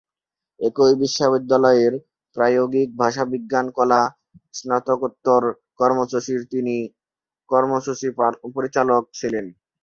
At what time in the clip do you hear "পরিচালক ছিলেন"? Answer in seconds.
8.55-9.45